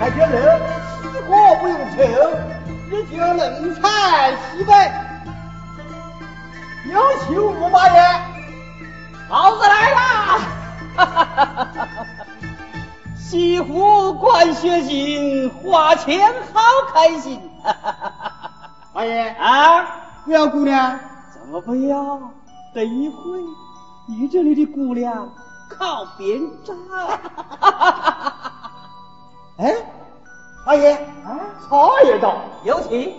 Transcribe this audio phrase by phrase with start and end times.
[0.00, 0.58] 太监人，
[1.02, 1.98] 喜火不用愁，
[2.90, 4.72] 你就能才西北。
[6.90, 8.00] 有请五八爷，
[9.28, 10.00] 老子来啦！
[10.96, 12.06] 哈哈哈哈哈！
[13.14, 16.62] 西湖观雪景，花钱好
[16.94, 17.38] 开心。
[17.62, 18.70] 哈哈哈哈哈！
[18.94, 19.84] 八爷啊，
[20.24, 20.98] 不要姑娘，
[21.30, 22.18] 怎么不要？
[22.72, 23.38] 等一会，
[24.08, 25.28] 你这里的姑娘
[25.68, 26.74] 靠边站。
[26.88, 27.18] 哈哈
[27.60, 27.90] 哈哈
[28.30, 28.52] 哈！
[29.60, 29.76] 哎，
[30.64, 31.36] 八爷，啊，
[31.68, 33.12] 茶叶到，有请，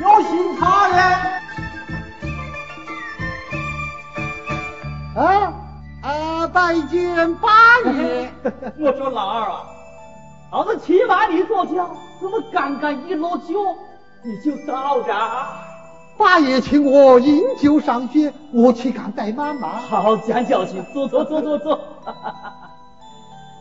[0.00, 0.96] 有请茶人。
[5.14, 5.52] 啊
[6.02, 6.46] 啊！
[6.46, 8.32] 拜见八爷。
[8.80, 9.62] 我说老二啊，
[10.52, 13.52] 老子骑马你坐轿，怎么刚刚一落脚
[14.24, 15.48] 你就到这儿？
[16.16, 19.68] 八爷请我饮酒赏雪，我岂敢怠慢嘛？
[19.68, 21.78] 好讲教训，坐坐坐坐坐。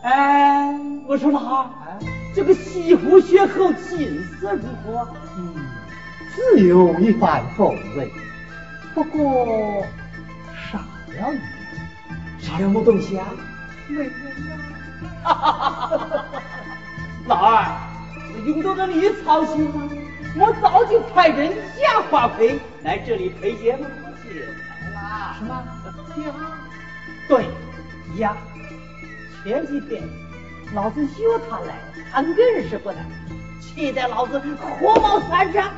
[0.05, 0.71] 哎，
[1.07, 1.67] 我说老二，
[2.35, 5.07] 这个西湖雪后景色如何？
[5.35, 5.55] 嗯，
[6.31, 8.11] 自有一番风味，
[8.93, 9.83] 不过
[10.71, 11.35] 少了一样。
[12.37, 13.25] 少了么东西啊？
[13.87, 14.11] 美人
[15.23, 15.33] 啊！
[15.33, 16.25] 哈哈哈哈哈！
[17.25, 17.65] 老二，
[18.45, 19.89] 用得着你操心吗？
[20.37, 23.87] 我早就派人下花魁来这里陪接嘛，
[24.23, 25.35] 就来啦。
[25.39, 25.63] 什么？
[26.27, 26.31] 呀？
[27.27, 27.47] 对
[28.17, 28.37] 呀。
[29.45, 30.01] 前几天
[30.73, 31.79] 老子约他来，
[32.11, 33.05] 他硬是不来，
[33.61, 35.71] 气得老子火冒三丈，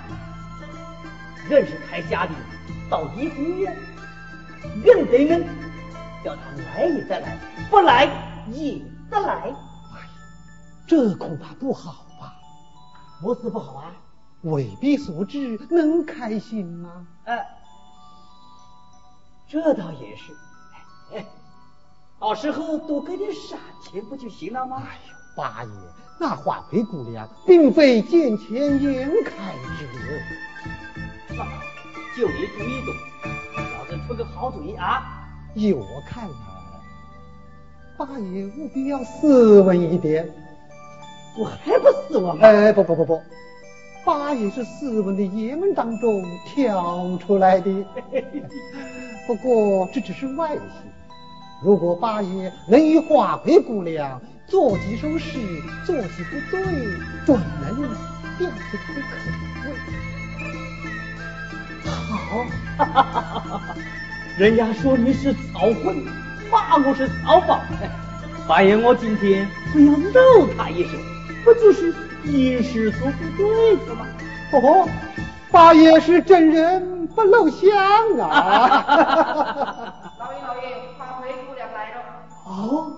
[1.50, 2.32] 硬是开家里
[2.90, 3.78] 到怡红院，
[4.86, 5.45] 硬得硬，
[6.23, 7.38] 叫他来也得来，
[7.70, 8.06] 不来
[8.54, 9.54] 也得来。
[9.94, 10.10] 哎，
[10.88, 12.36] 这恐怕不好吧？
[13.22, 13.92] 么事不好啊？
[14.44, 17.06] 未必所致，能开心吗？
[17.26, 17.45] 哎，
[19.45, 20.32] 这倒也是。
[21.12, 21.26] 哎哎。
[22.20, 24.82] 到时候多给点赏钱不就行了吗？
[24.84, 25.70] 哎呦，八爷，
[26.20, 30.23] 那花魁姑娘并非见钱眼开之人。
[31.30, 31.45] 那
[32.17, 32.94] 就你主意多，
[33.77, 35.27] 老子出个好主意啊！
[35.54, 36.36] 依我看来，
[37.98, 40.27] 八爷务必要斯文一点。
[41.38, 42.48] 我还不斯文吗？
[42.48, 43.22] 哎，不不不不，
[44.04, 47.72] 八爷是斯文的爷们当中挑出来的。
[49.27, 50.64] 不过这只是外形。
[51.64, 55.40] 如果八爷能与花魁姑娘做几首诗，
[55.84, 56.62] 做几副对，
[57.26, 57.82] 准能
[58.38, 59.16] 吊出他的口
[59.66, 59.68] 味。
[61.90, 62.45] 好，
[64.38, 65.95] 人家说你是草混，
[66.52, 67.60] 骂我是草包。
[68.48, 70.92] 八爷，我今天不要露他一手，
[71.44, 71.92] 不就是
[72.24, 74.06] 吟诗作赋对子吗？
[74.54, 74.88] 哦，
[75.52, 77.68] 八爷是真人不露相
[78.20, 80.07] 啊！
[82.58, 82.70] 老爷，老爷。
[82.70, 82.92] 哦，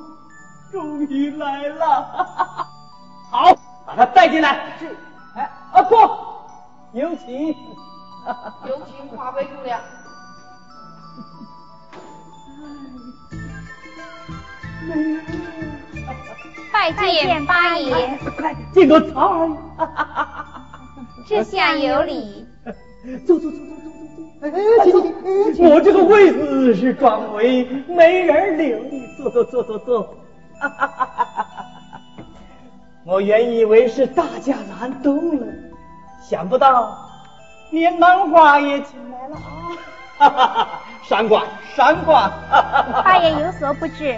[0.72, 1.86] 终于来了！
[3.30, 3.54] 好，
[3.86, 4.78] 把他带进来。
[4.80, 4.96] 是。
[5.36, 6.50] 哎，阿婆，
[6.94, 7.50] 有请。
[8.68, 9.80] 有请花魁姑娘。
[16.72, 18.18] 拜见八爷。
[18.38, 19.48] 快敬个茶。
[21.28, 22.48] 这下有礼。
[23.28, 23.90] 走走走走走走走。
[23.90, 23.99] 哎，
[24.42, 30.16] 我这个位子是转为没人领的，坐坐坐坐坐。
[33.06, 35.48] 我原以为是大家难动了，
[36.22, 36.98] 想不到
[37.72, 39.38] 连兰花也请来了
[40.20, 40.82] 啊！
[41.04, 41.46] 山官，
[41.76, 42.32] 山官。
[43.04, 44.18] 八爷有所不知，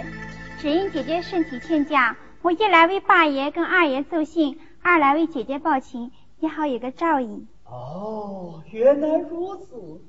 [0.58, 7.48] 只因姐姐身体欠佳，我一来为八爷跟二爷奏信，二来为姐姐报情，也好有个照应。
[7.64, 10.00] 哦，原来如此。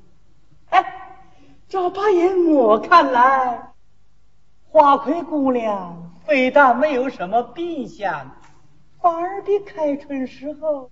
[0.74, 0.84] 哎，
[1.70, 3.74] 赵八爷，我看来，
[4.72, 8.32] 花魁姑娘非但没有什么病相，
[9.00, 10.90] 反而比开春时候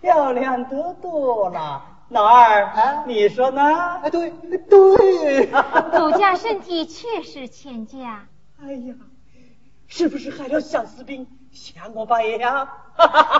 [0.00, 1.82] 漂亮得多了。
[2.10, 3.62] 老二，你说呢？
[4.02, 4.30] 哎，对
[4.68, 5.46] 对，
[5.98, 8.28] 奴家身体确实欠佳。
[8.62, 8.94] 哎呀，
[9.88, 11.26] 是不是害了相思病？
[11.52, 12.70] 想我八爷呀！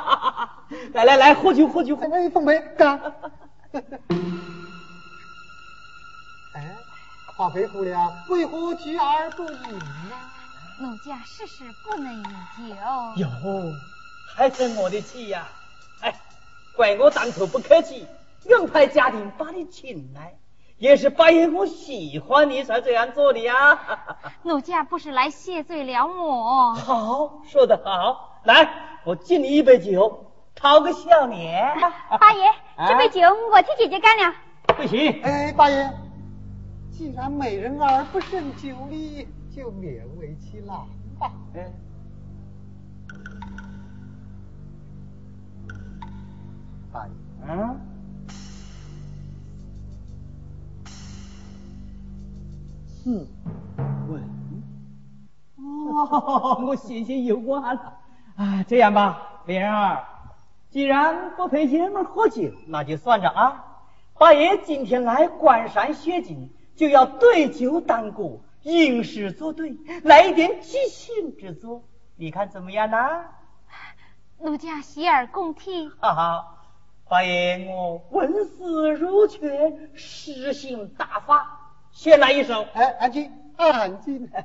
[0.95, 2.99] 来来来，喝酒喝酒，哎，凤梅干。
[7.37, 10.17] 花魁姑娘为何拒而不饮呢？
[10.81, 12.75] 奴家事事不能饮酒。
[13.17, 13.29] 哟，
[14.35, 15.47] 还生我的气呀！
[16.01, 16.15] 哎，
[16.75, 18.07] 怪我当初不客气，
[18.49, 20.35] 硬派家庭把你请来，
[20.79, 23.79] 也是八爷我喜欢你才这样做的呀。
[24.43, 26.73] 奴家不是来谢罪了我。
[26.75, 28.67] 好，说得好，来，
[29.05, 31.75] 我敬你一杯酒，讨个笑脸。
[32.19, 32.51] 八爷，
[32.89, 33.21] 这杯酒
[33.53, 34.35] 我替姐姐干了。
[34.69, 36.06] 不行，哎，八爷。
[36.97, 40.75] 既然美人儿不胜酒力，就勉为其难
[41.19, 41.31] 吧。
[46.91, 47.13] 大爷。
[47.47, 47.77] 嗯。
[52.89, 53.27] 是
[54.09, 54.23] 问。
[55.57, 57.99] 哦，我信心有关了。
[58.37, 60.03] 啊，这样吧，美人儿，
[60.71, 63.65] 既然不陪爷们喝酒，那就算着啊。
[64.19, 71.83] 八爷今天来关山学艺，就要对酒当歌，吟诗作对，来一点即兴之作，
[72.17, 73.25] 你看怎么样呢？
[74.39, 75.91] 奴家洗耳恭听。
[75.99, 76.59] 哈哈，
[77.09, 82.63] 八爷我文思如泉，诗兴大发，先来一首。
[82.75, 84.31] 哎，安静，安静。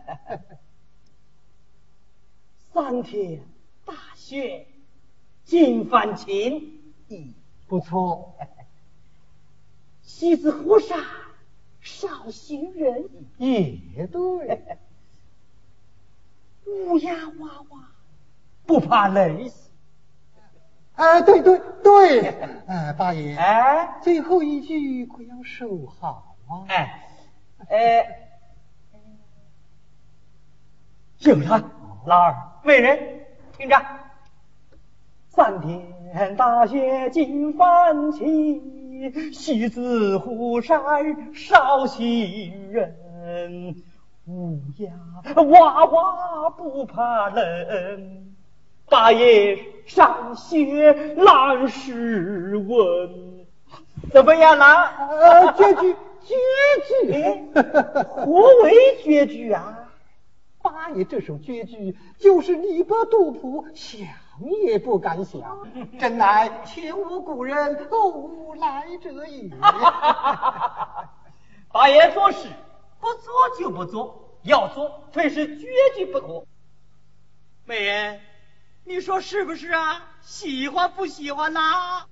[2.73, 3.41] 三天
[3.83, 4.65] 大雪
[5.43, 7.33] 尽翻晴，嗯，
[7.67, 8.37] 不错。
[10.01, 10.97] 西子河山
[11.81, 14.77] 少行人，也对。
[16.65, 17.89] 乌鸦哇哇
[18.65, 19.71] 不怕累死。
[20.95, 22.29] 哎，对对对。
[22.67, 23.35] 哎，八爷。
[23.35, 26.65] 哎，最后一句可要收好啊。
[26.69, 27.07] 哎，
[27.69, 28.29] 哎，
[31.19, 31.71] 有了，
[32.05, 33.25] 老二，美人，
[33.57, 33.75] 听着。
[35.29, 38.80] 三天大雪尽翻晴。
[39.31, 43.75] 西子湖山少行人，
[44.27, 44.91] 乌鸦
[45.43, 48.33] 哇哇不怕冷。
[48.89, 53.45] 八爷上学难诗文，
[54.11, 55.07] 怎么样啦？
[55.09, 56.35] 呃，绝句，绝
[57.07, 57.13] 句。
[58.03, 58.25] 何
[58.63, 59.89] 为绝句啊？
[60.61, 64.01] 八爷这首绝句就是李白杜甫想
[64.39, 65.67] 也不敢想，
[65.99, 69.49] 真乃前无古人后无来者也。
[71.71, 72.47] 八爷做事
[72.99, 76.45] 不做就不做，要做非是绝句不可。
[77.65, 78.19] 美人，
[78.85, 80.09] 你说是不是啊？
[80.21, 82.05] 喜欢不喜欢呐？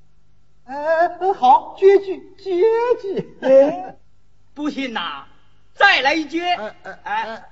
[0.66, 2.62] 呃，好，绝句，绝
[3.02, 3.38] 句。
[3.42, 3.98] 哎，
[4.54, 5.26] 不信呐？
[5.74, 6.42] 再来一句！
[6.42, 6.94] 呃呃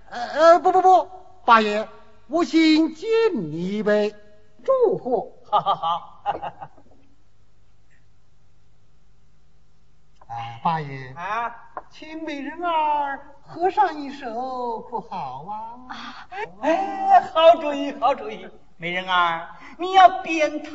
[0.10, 1.10] 呃呃不不不，
[1.46, 1.88] 八爷，
[2.28, 4.14] 我先敬你一杯，
[4.68, 5.32] 祝贺！
[5.50, 6.24] 好好好！
[10.28, 11.56] 哎， 八爷啊，
[11.90, 16.28] 请美人儿合上一首，可好啊？
[16.62, 18.46] 哎，好主意，好主意！
[18.76, 20.74] 美人儿，你要边弹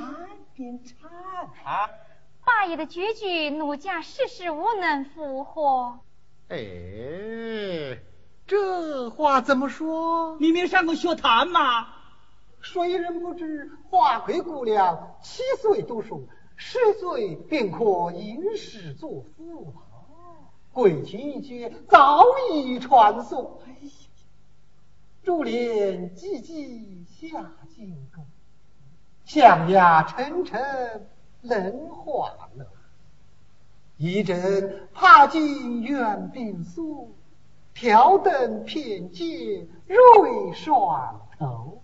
[0.54, 1.10] 边唱
[1.62, 1.90] 啊！
[2.46, 5.98] 八爷的绝句，奴家世事无能附和。
[6.48, 7.98] 哎，
[8.46, 10.38] 这话怎么说？
[10.40, 11.88] 你没上过学堂吗？
[12.62, 19.82] 谁人不知花魁姑娘七岁读书，十岁便可吟诗作赋了。
[20.72, 23.58] 贵情一绝，早已传颂。
[23.66, 23.90] 哎呀，
[25.24, 28.22] 珠帘寂寂下金钩，
[29.24, 31.08] 象牙沉沉
[31.42, 32.64] 冷画楼。
[33.96, 37.14] 一阵踏尽远冰疏，
[37.74, 41.81] 挑灯偏见瑞双头。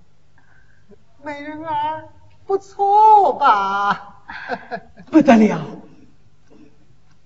[1.23, 2.09] 美人儿
[2.47, 4.23] 不错吧？
[5.11, 5.61] 不得了，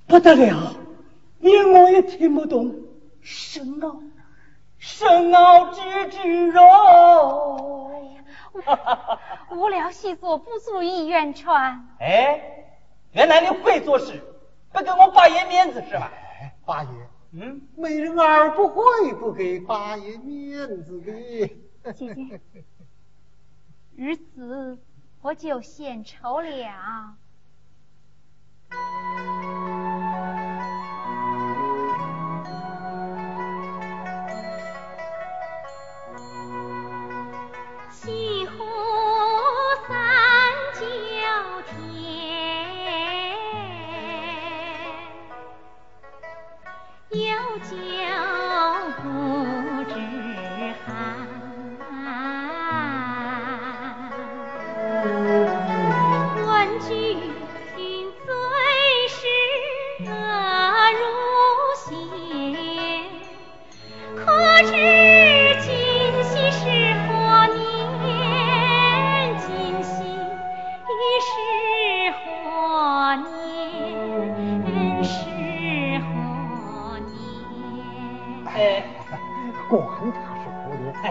[0.06, 0.74] 不得了，
[1.40, 2.74] 连我也听不懂。
[3.20, 4.00] 深奥，
[4.78, 6.62] 深奥之至柔。
[9.50, 11.86] 无聊细作不足以言传。
[12.00, 12.40] 哎，
[13.12, 14.22] 原来你会做事。
[14.72, 16.10] 不给我八爷面子是吧？
[16.64, 16.88] 八爷，
[17.32, 21.12] 嗯，美人儿不会不给八爷面子的。
[21.92, 22.40] 姐姐，
[24.02, 24.78] 如此
[25.20, 27.16] 我就献丑了。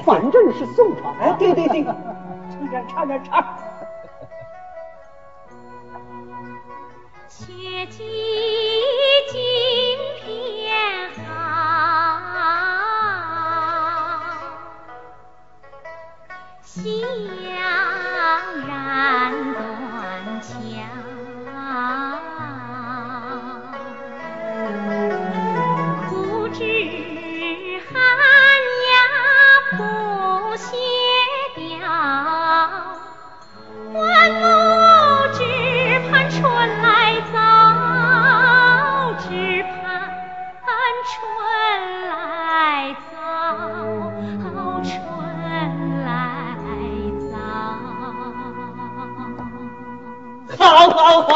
[0.04, 3.44] 反正是宋朝，哎，对对对，唱点唱点唱。
[7.28, 8.04] 切记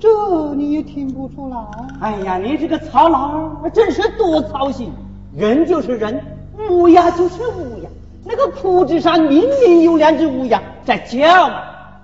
[0.00, 1.56] 这你也听不出来。
[2.00, 4.92] 哎呀，你这个曹老儿真是多操心。
[5.34, 6.22] 人就是人，
[6.70, 7.90] 乌鸦就是乌鸦。
[8.24, 11.62] 那个枯枝上明明有两只乌鸦在叫嘛，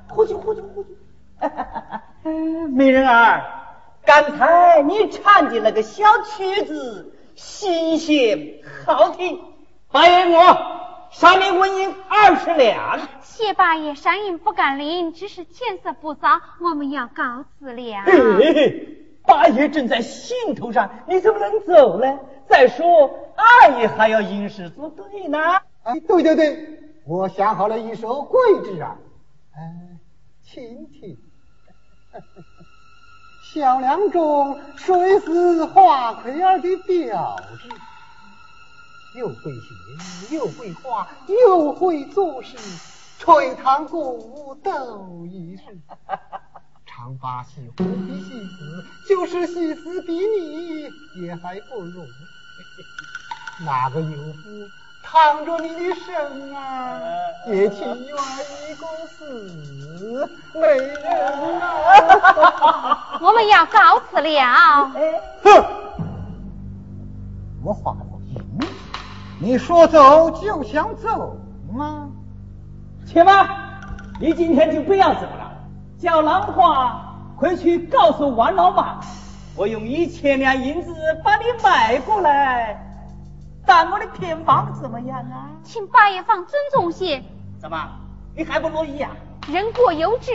[0.08, 0.86] 呼啾呼啾呼啾。
[2.70, 3.42] 美人儿，
[4.04, 8.54] 刚才你唱的那个小曲子新鲜
[8.86, 9.38] 好听，
[9.88, 10.56] 欢迎我
[11.14, 12.98] 赏你纹银二十两。
[13.22, 18.02] 谢八爷，山银不敢领，只是钱色不早，我们要告辞了。
[18.04, 22.18] 嘿，八爷正在兴头上，你怎么能走呢？
[22.48, 22.84] 再说
[23.36, 25.38] 二爷还要吟诗作对呢。
[25.84, 28.96] 啊，对对对，我想好了一首桂枝啊，
[29.54, 30.00] 哎，
[30.42, 31.16] 请听。
[33.54, 37.68] 小梁中谁是花魁儿的标志？
[39.14, 42.56] 又会写，又会画，又会作诗，
[43.18, 45.62] 吹弹歌舞都一式。
[46.86, 50.90] 长发西湖比西子，就是戏子比你
[51.22, 52.04] 也还不如。
[53.64, 54.68] 哪个有夫
[55.02, 58.16] 躺着你的身儿， 也情愿
[58.68, 63.18] 一个死美人啊！
[63.22, 64.90] 我们要告辞了。
[65.42, 65.64] 哼！
[67.62, 67.96] 我话
[69.44, 71.36] 你说走就想走
[71.70, 72.08] 吗？
[73.04, 73.46] 且慢，
[74.18, 75.52] 你今天就不要走了，
[75.98, 79.00] 叫兰花回去告诉王老马，
[79.54, 82.82] 我用一千两银子把你买过来，
[83.66, 85.50] 当我的偏房怎么样啊？
[85.62, 87.22] 请八爷放尊重些，
[87.60, 87.76] 怎么，
[88.34, 89.10] 你还不乐意啊？
[89.52, 90.32] 人过有志。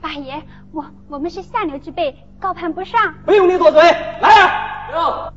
[0.00, 0.40] 八爷，
[0.70, 3.12] 我我们是下流之辈，高攀不上。
[3.26, 3.82] 不用你多嘴，
[4.20, 5.32] 来呀、有。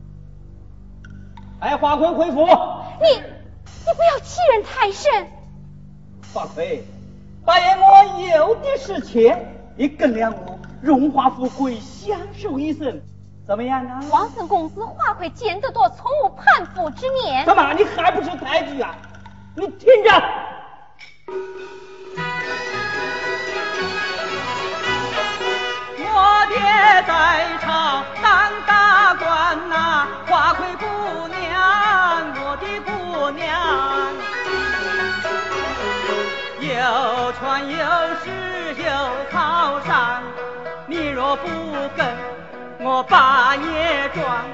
[1.65, 2.45] 哎，花魁回府。
[2.45, 5.27] 你你不要欺人太甚。
[6.31, 6.84] 花魁，
[7.43, 13.01] 八爷我有的是钱，你跟了我，荣华富贵享受一生，
[13.48, 14.00] 怎么样啊？
[14.12, 17.43] 王孙公子花魁见得多，从无叛府之念。
[17.45, 18.95] 怎么，你还不是抬举啊？
[19.55, 20.24] 你听着。
[26.17, 26.60] 我爹
[27.07, 30.86] 在朝当大官呐、花魁姑
[31.27, 31.44] 娘，
[32.34, 32.89] 我的姑
[33.32, 33.44] 娘，
[36.60, 37.77] 有权有
[38.24, 38.25] 势
[38.82, 38.89] 有
[39.32, 40.24] 靠山，
[40.88, 41.48] 你若不
[41.96, 42.05] 跟
[42.79, 44.46] 我把爷装。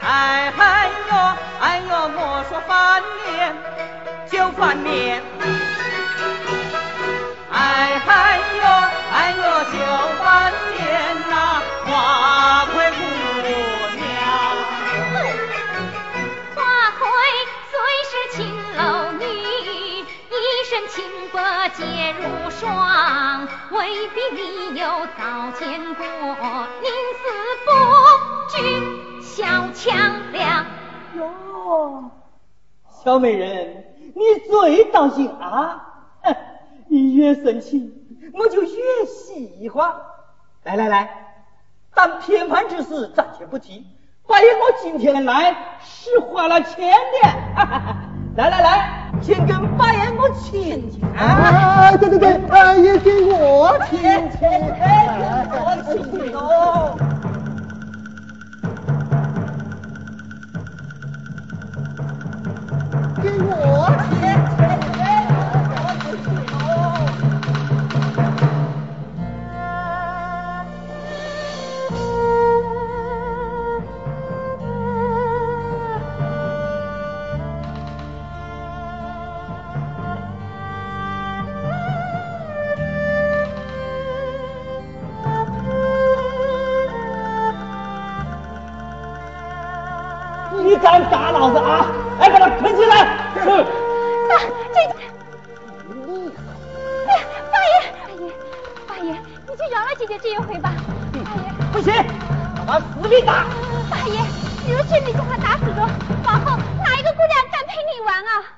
[0.00, 1.12] 哎嗨哟，
[1.60, 3.54] 哎哟，莫说翻脸
[4.30, 5.22] 就翻脸。
[7.52, 8.64] 哎嗨哟，
[9.14, 9.42] 哎哟，
[9.72, 9.74] 就
[10.22, 10.82] 翻脸
[11.30, 11.34] 呐、
[11.86, 12.91] 花魁
[20.94, 21.84] 清白洁
[22.20, 26.04] 如霜，未必你有早见过，
[26.82, 27.22] 宁死
[27.64, 27.70] 不
[28.50, 30.66] 惧小强梁。
[31.16, 32.10] 哟，
[33.02, 35.82] 小美人，你最当心啊！
[36.88, 37.90] 你越生气，
[38.34, 39.94] 我就越喜欢。
[40.62, 41.44] 来来来，
[41.94, 43.86] 当偏盘之事暂且不提。
[44.26, 47.28] 八爷，我今天来是花了钱的。
[47.56, 47.96] 哈哈哈
[48.34, 48.88] 来来来，
[49.20, 51.22] 先跟八爷我亲亲啊！
[51.22, 54.48] 啊，对对对，八爷给我亲亲
[54.80, 55.06] 哎，
[55.50, 56.96] 跟，我亲亲哦。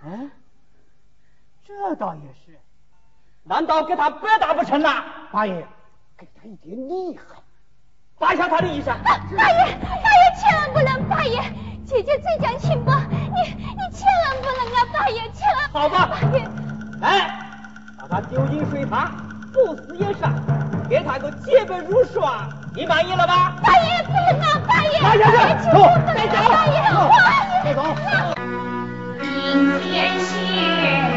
[0.06, 0.30] 嗯，
[1.66, 2.60] 这倒也是。
[3.42, 5.02] 难道给他白打不成呐？
[5.32, 5.66] 八爷，
[6.18, 7.24] 给他一点厉害。
[8.18, 9.02] 扒下他的衣裳。
[9.02, 11.42] 大爷，大爷千万不能，大爷，
[11.86, 12.92] 姐姐最讲情报？
[13.08, 15.68] 你你千万不能啊，八爷，千万。
[15.72, 16.06] 好吧。
[16.06, 16.46] 八爷，
[17.00, 17.28] 来，
[17.98, 19.10] 把他丢进水塘，
[19.52, 20.34] 不死也杀，
[20.88, 23.56] 给他个洁白如霜，你满意了吧？
[23.62, 25.24] 八爷不能啊，八爷，八爷，
[25.72, 26.74] 走，再走，大爷，
[27.64, 28.63] 再走。
[29.44, 31.13] 明天雪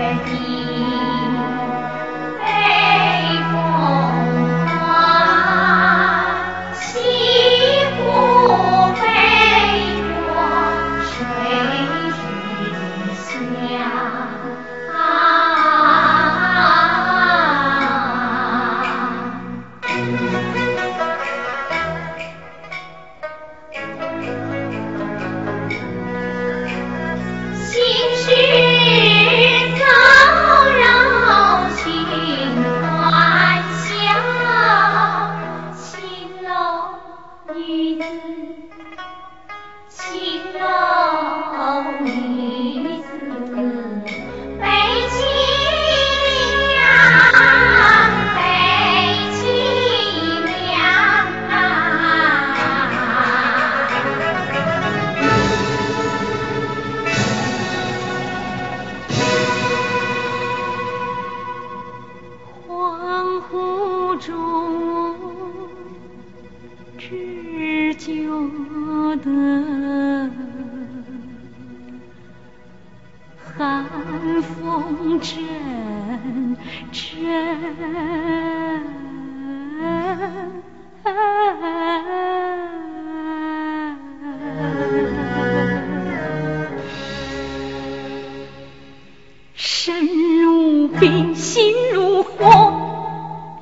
[91.36, 92.74] 心如火，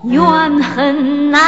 [0.04, 1.42] 怨恨难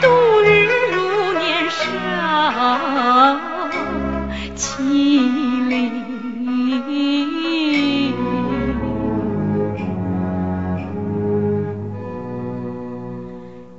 [0.00, 0.46] 度日
[0.92, 1.80] 如年少。
[4.56, 6.02] 凄凌。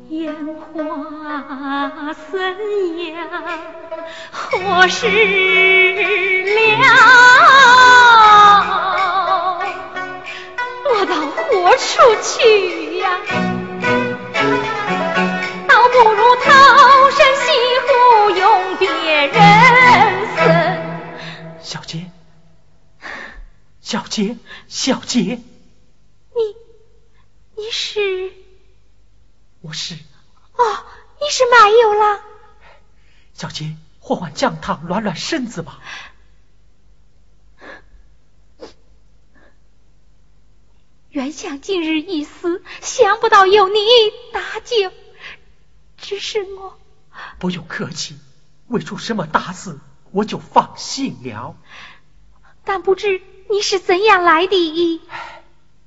[0.10, 0.34] 烟
[0.74, 2.56] 花森
[2.98, 3.16] 严，
[4.32, 6.88] 何时了？
[10.86, 11.42] 我到何
[11.78, 11.84] 处
[12.22, 12.83] 去
[24.13, 25.41] 小杰，小杰，
[26.36, 26.56] 你，
[27.56, 28.32] 你是？
[29.62, 29.95] 我是
[30.56, 30.86] 哦，
[31.19, 32.21] 你是马友啦？
[33.34, 35.80] 小杰，喝碗姜汤暖暖身子吧。
[41.10, 43.80] 原想今日一死，想不到有你
[44.32, 44.91] 搭救，
[45.97, 46.80] 只是我
[47.39, 48.19] 不用客气，
[48.67, 49.80] 未出什么大事，
[50.12, 51.56] 我就放心了。
[52.63, 53.19] 但不知
[53.54, 55.00] 你是怎样来的？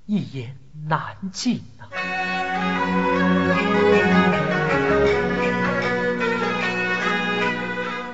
[0.07, 0.57] 一言
[0.89, 1.01] 难
[1.33, 1.91] 尽啊。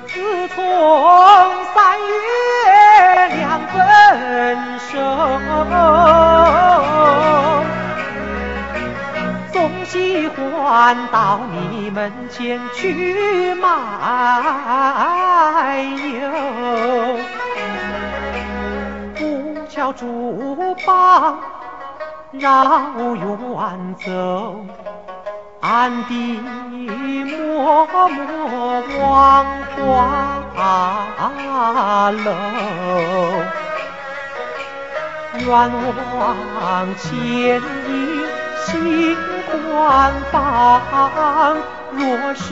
[0.06, 0.56] 自从
[1.74, 2.06] 三月
[3.36, 3.76] 两分
[4.90, 4.96] 手，
[9.52, 13.68] 总喜欢到你门前去买
[15.82, 16.20] 油，
[17.36, 17.41] 不
[19.74, 21.38] 敲竹棒
[22.32, 22.54] 绕
[23.14, 24.66] 远走。
[25.62, 26.38] 暗地
[27.24, 29.46] 默默望
[30.54, 32.30] 花楼，
[35.38, 35.48] 远
[36.18, 37.62] 望千里
[38.66, 39.16] 心
[39.72, 41.56] 宽放，
[41.92, 42.44] 若是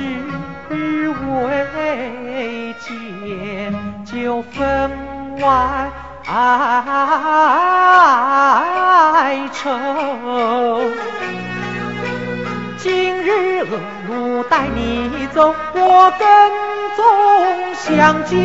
[1.75, 3.75] 未见，
[4.07, 4.91] 就分
[5.41, 5.91] 外
[6.33, 8.05] 哀
[9.53, 9.71] 愁。
[12.79, 16.27] 今日恶奴带你走，我跟
[16.97, 17.05] 踪
[17.75, 18.37] 相救，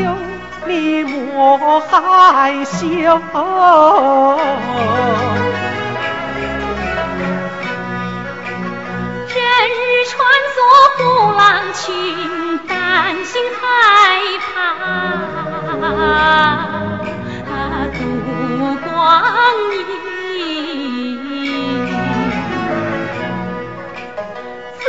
[0.65, 2.87] 你莫害羞。
[10.07, 10.19] 穿
[10.53, 10.57] 梭
[10.97, 11.01] 虎
[11.35, 13.59] 狼群，担心害
[14.39, 14.53] 怕
[19.05, 19.21] 王
[19.71, 19.85] 英
[24.79, 24.83] 此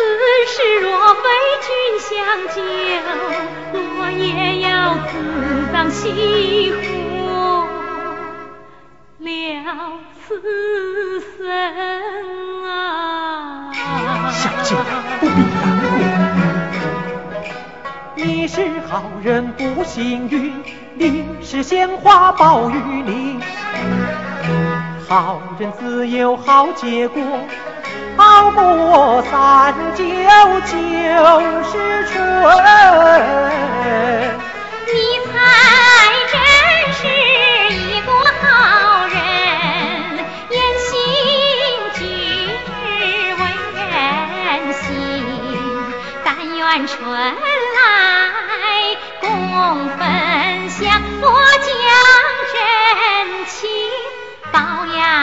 [0.47, 1.21] 时若非
[1.61, 1.69] 君
[2.01, 2.09] 相
[2.49, 2.57] 救，
[3.75, 4.25] 我也
[4.63, 4.67] 要
[5.09, 5.13] 自
[5.71, 6.01] 葬西。
[18.15, 18.57] 你是
[18.89, 23.39] 好人不幸运，你是鲜花报与你。
[25.09, 27.23] 好人自有好结果，
[28.17, 30.05] 好过三九
[30.63, 32.17] 就是春。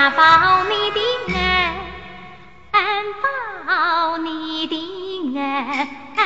[0.03, 0.99] 报呀报你的
[1.33, 3.13] 恩，
[3.65, 4.75] 报你的
[5.37, 6.23] 恩。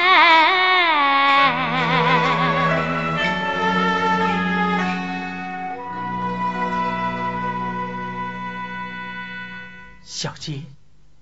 [10.04, 10.64] 小姐，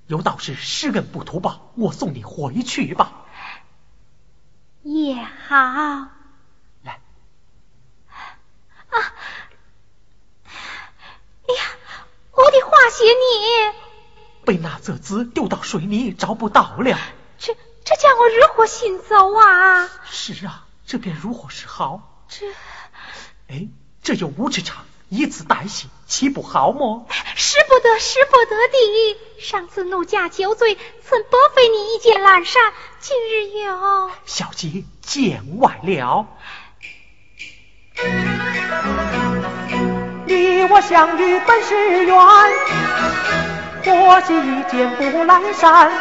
[0.08, 3.26] 有道是施恩不图报，我送你回去吧。
[4.84, 5.16] 也
[5.48, 5.58] 好。
[6.84, 7.02] 来，
[8.90, 8.96] 啊！
[11.48, 11.62] 哎呀，
[12.32, 13.16] 我的花鞋你
[14.46, 16.98] 被那泽子丢到水里，找不到了。
[17.38, 19.88] 这这叫我如何行走啊？
[20.10, 22.26] 是啊，这便如何是好？
[22.28, 22.48] 这，
[23.48, 23.68] 哎，
[24.02, 27.08] 这有五尺长，以此代行，岂不好么？
[27.36, 29.20] 使不得，使不得的。
[29.40, 34.10] 上次奴家酒醉，曾驳费你一件烂衫，今日又……
[34.26, 36.26] 小姐见外了。
[40.26, 42.18] 你我相遇本是缘，
[43.94, 45.92] 或是一件布烂衫。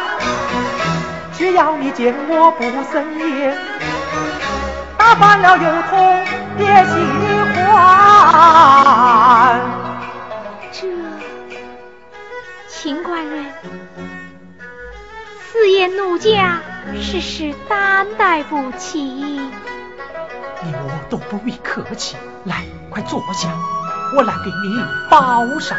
[1.33, 3.55] 只要你见我不生厌，
[4.97, 6.25] 打翻了油桶
[6.57, 6.71] 别喜
[7.53, 7.61] 欢。
[10.71, 10.87] 这，
[12.69, 13.45] 秦官人，
[15.51, 16.61] 四爷奴家
[17.01, 19.01] 事事担待不起。
[19.01, 19.51] 你
[20.73, 23.49] 我都不必客气，来，快坐下，
[24.15, 25.77] 我来给你包上。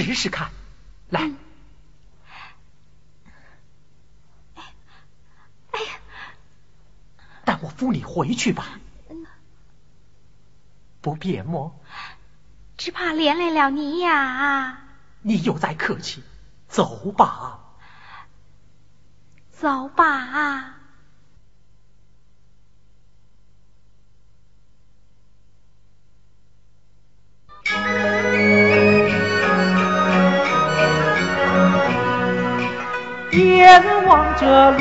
[0.00, 0.50] 试试看，
[1.10, 1.30] 来。
[7.44, 8.80] 带我扶你回去吧。
[11.02, 11.78] 不便么？
[12.78, 14.78] 只怕连累了你呀。
[15.20, 16.22] 你又在客气，
[16.68, 17.60] 走吧。
[19.50, 20.76] 走吧。
[33.32, 34.78] 眼望着路，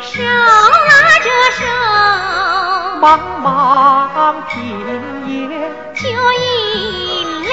[0.00, 1.64] 手拉着手，
[3.00, 4.56] 茫茫平
[5.26, 5.32] 野，
[5.94, 7.46] 就赢了。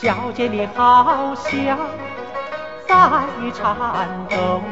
[0.00, 1.76] 小姐你好像
[2.86, 2.94] 在
[3.52, 3.76] 颤
[4.30, 4.62] 抖，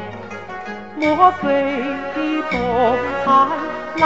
[0.95, 1.43] 莫非
[2.49, 2.53] 东
[3.25, 3.29] 汉
[3.97, 4.01] 来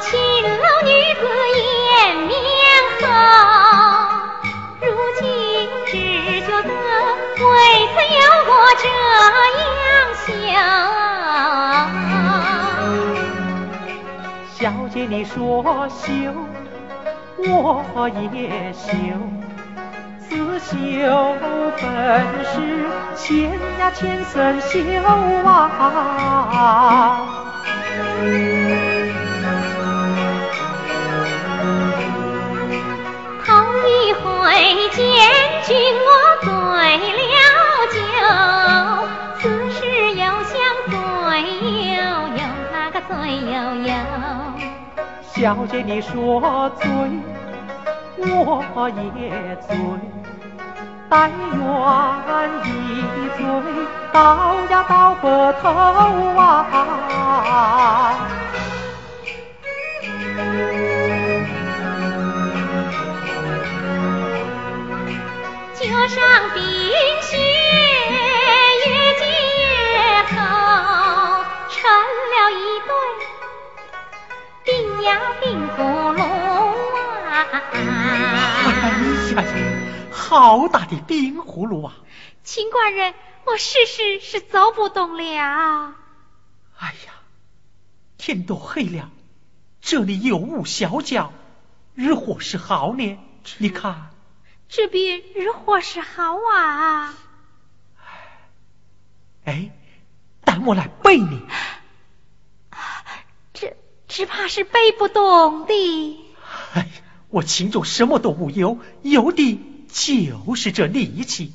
[0.00, 1.22] 说秦楼女子
[1.58, 2.32] 颜面
[3.02, 3.04] 好，
[4.80, 4.86] 如
[5.18, 5.22] 今
[5.86, 5.92] 只
[6.40, 6.68] 觉得
[7.36, 7.46] 未
[7.92, 8.84] 曾有过这
[9.60, 9.84] 样
[10.16, 10.26] 笑。
[14.54, 14.58] 小
[14.88, 16.08] 姐你说羞，
[17.36, 18.88] 我也羞。
[20.26, 20.28] 刺
[20.60, 20.74] 绣
[21.76, 21.82] 本
[22.46, 22.54] 是
[23.16, 23.28] 千
[23.78, 24.78] 呀千僧修
[25.44, 25.46] 啊。
[43.10, 43.52] 醉悠
[43.88, 43.92] 悠。
[45.32, 46.86] 小姐你说醉，
[48.18, 49.76] 我也醉，
[51.08, 51.58] 但愿
[52.64, 52.68] 一
[53.36, 53.38] 醉
[54.12, 55.26] 倒呀倒不
[55.60, 55.68] 透
[56.38, 56.40] 啊。
[65.74, 66.16] 脚上
[66.54, 66.62] 冰
[67.22, 67.36] 雪
[75.10, 77.46] 对冰葫芦啊！
[77.72, 77.80] 哎
[79.32, 79.44] 呀呀，
[80.12, 81.96] 好大的冰葫芦啊！
[82.44, 85.94] 秦官人，我试试是走不动了。
[86.78, 87.12] 哎呀，
[88.18, 89.10] 天都黑了，
[89.80, 91.32] 这里有无小脚，
[91.94, 93.18] 日火是好呢？
[93.58, 94.10] 你看。
[94.68, 97.14] 这边日火是好啊？
[99.44, 99.70] 哎，
[100.44, 101.42] 等我来背你。
[104.10, 106.20] 这只怕是背不动的。
[106.74, 106.88] 哎，
[107.28, 111.52] 我心中什么都无有，有的就是这力气。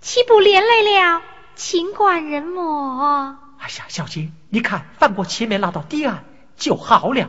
[0.00, 1.20] 岂不连累了
[1.54, 3.38] 秦管人么？
[3.58, 6.24] 哎呀，小姐，你看，翻过前面那道堤岸
[6.56, 7.28] 就好了。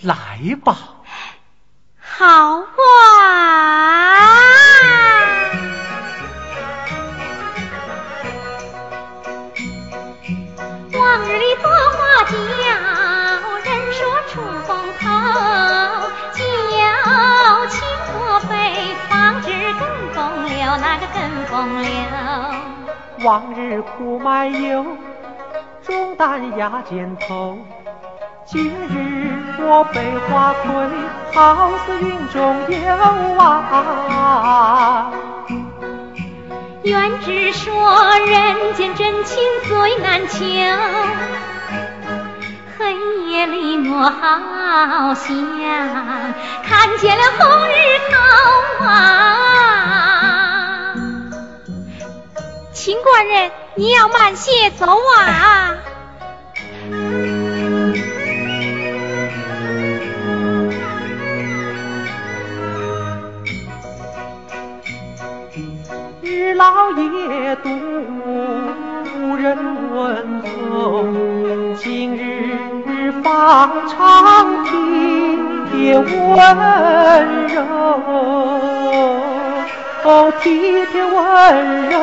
[0.00, 0.96] 来吧。
[2.00, 2.26] 好
[2.64, 4.39] 啊！
[15.32, 15.38] 头，
[16.34, 18.52] 叫青河北，
[19.08, 21.88] 方知跟风流，那个跟风流。
[23.22, 24.84] 往日苦卖油，
[25.82, 27.58] 重担压肩头。
[28.46, 30.70] 今日我被花魁，
[31.34, 32.78] 好似云中游
[33.38, 35.12] 啊！
[36.82, 37.68] 原只说
[38.26, 39.38] 人间真情
[39.68, 40.66] 最难求，黑
[43.40, 45.34] 夜里我好想
[46.62, 47.72] 看见了红日
[48.10, 48.18] 头
[48.84, 50.94] 啊！
[52.74, 55.74] 秦官人，你要慢些走啊！
[66.20, 69.56] 日老夜独无人
[69.94, 71.06] 问候，
[71.76, 72.29] 今日
[73.22, 74.70] 方长体
[75.94, 77.60] 温柔，
[80.04, 81.94] 哦体贴温柔。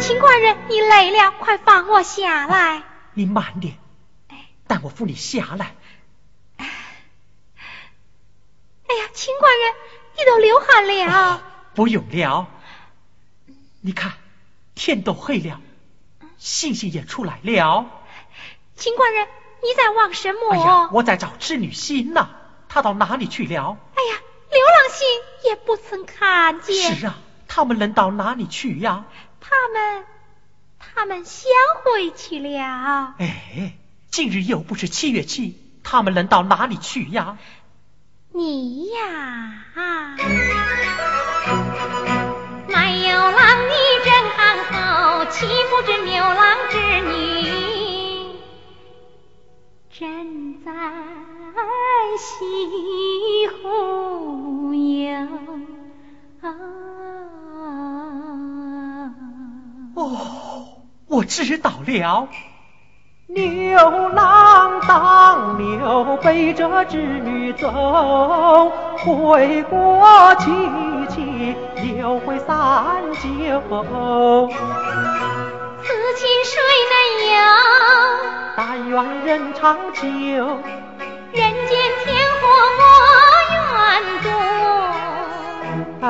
[0.00, 2.82] 秦官人，你累了，快放我下来。
[3.14, 3.76] 你慢点，
[4.66, 5.74] 但我扶你下来。
[6.58, 6.66] 哎
[8.94, 9.72] 呀，秦官人。
[10.14, 11.42] 你都流汗了，
[11.74, 12.46] 不用了。
[13.80, 14.12] 你看，
[14.74, 15.58] 天都黑了，
[16.42, 17.86] 星星也出来了。
[18.74, 19.28] 秦官人，
[19.62, 20.52] 你在望什么？
[20.52, 22.30] 哎呀，我在找织女星呐，
[22.68, 23.78] 她到哪里去了？
[23.94, 25.06] 哎呀，流浪星
[25.44, 26.96] 也不曾看见。
[26.96, 27.14] 是啊，
[27.46, 29.04] 他们能到哪里去呀？
[29.40, 30.04] 他们，
[30.80, 31.48] 他们相
[31.84, 33.14] 回去了。
[33.18, 33.74] 哎，
[34.10, 37.38] 今日又不是七月七，他们能到哪里去呀？
[38.32, 39.64] 你呀，
[42.66, 43.74] 没有郎你
[45.32, 46.36] 岂不知牛郎
[46.68, 47.10] 织女
[49.90, 50.70] 正在
[52.18, 55.26] 西湖游。
[59.94, 60.00] 哦，
[61.08, 62.28] 我知道了。
[63.28, 70.50] 牛郎当牛背着织女走，回过七
[71.08, 71.56] 七
[71.98, 73.62] 又回三九。
[76.14, 76.60] 此情谁
[76.92, 76.94] 能
[77.32, 77.40] 有？
[78.54, 78.94] 但但愿
[79.24, 80.06] 人长久，人
[81.32, 81.70] 间
[82.04, 82.08] 天
[82.40, 82.42] 和
[82.78, 82.80] 我
[83.52, 83.60] 愿
[84.22, 84.26] 做。
[86.02, 86.06] 唉，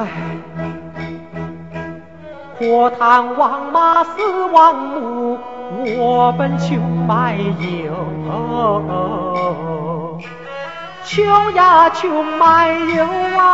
[2.58, 4.10] 破堂王马死
[4.52, 5.38] 亡母，
[5.96, 7.36] 我本穷埋
[7.84, 7.92] 有，
[11.04, 13.04] 穷呀穷埋有
[13.38, 13.50] 啊！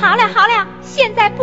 [0.00, 1.34] 好了好了，现在不。